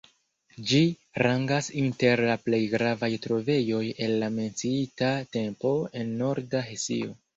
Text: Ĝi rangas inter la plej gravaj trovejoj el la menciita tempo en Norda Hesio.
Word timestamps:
Ĝi 0.69 0.79
rangas 1.23 1.67
inter 1.81 2.23
la 2.29 2.37
plej 2.47 2.61
gravaj 2.71 3.09
trovejoj 3.27 3.83
el 4.07 4.17
la 4.25 4.31
menciita 4.39 5.13
tempo 5.39 5.75
en 6.01 6.11
Norda 6.23 6.65
Hesio. 6.73 7.15